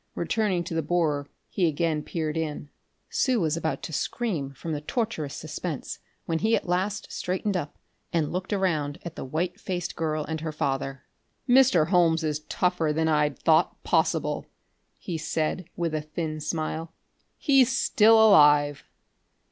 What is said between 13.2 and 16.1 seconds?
thought possible," he said, with a